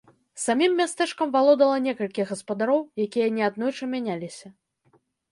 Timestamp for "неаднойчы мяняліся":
3.35-4.47